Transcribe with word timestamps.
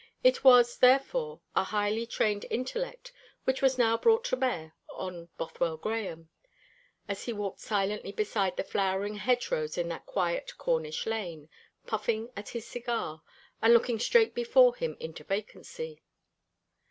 It 0.23 0.43
was, 0.43 0.79
therefore, 0.79 1.41
a 1.55 1.63
highly 1.63 2.07
trained 2.07 2.47
intellect 2.49 3.11
which 3.43 3.61
was 3.61 3.77
now 3.77 3.97
brought 3.99 4.23
to 4.23 4.35
bear 4.35 4.73
upon 4.89 5.29
Bothwell 5.37 5.77
Grahame, 5.77 6.27
as 7.07 7.25
he 7.25 7.33
walked 7.33 7.59
silently 7.59 8.11
beside 8.11 8.57
the 8.57 8.63
flowering 8.63 9.13
hedgerows 9.17 9.77
in 9.77 9.89
that 9.89 10.07
quiet 10.07 10.57
Cornish 10.57 11.05
lane, 11.05 11.49
puffing 11.85 12.31
at 12.35 12.49
his 12.49 12.65
cigar, 12.67 13.21
and 13.61 13.75
looking 13.75 13.99
straight 13.99 14.33
before 14.33 14.73
him 14.73 14.97
into 14.99 15.23
vacancy. 15.23 16.01